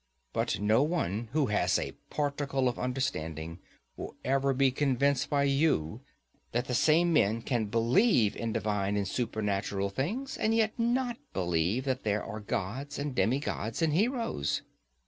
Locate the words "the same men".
6.65-7.43